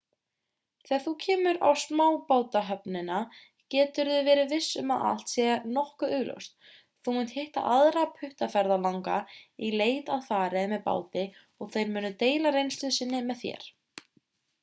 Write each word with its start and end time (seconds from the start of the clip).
þegar 0.85 1.01
þú 1.07 1.11
kemur 1.23 1.57
á 1.67 1.69
smábátahöfnina 1.81 3.19
geturðu 3.75 4.15
verið 4.29 4.49
viss 4.55 4.69
um 4.81 4.93
að 4.95 5.05
allt 5.09 5.33
sé 5.33 5.45
nokkuð 5.75 6.15
augljóst 6.21 6.57
þú 6.71 7.15
munt 7.19 7.35
hitta 7.41 7.65
aðra 7.75 8.07
puttaferðalanga 8.17 9.19
í 9.69 9.71
leit 9.77 10.11
að 10.19 10.27
fari 10.33 10.67
með 10.75 10.85
báti 10.89 11.29
og 11.67 11.73
þeir 11.77 11.95
munu 12.01 12.15
deila 12.25 12.55
reynslu 12.59 12.91
sinni 13.01 13.23
með 13.31 13.41
þér 13.47 13.73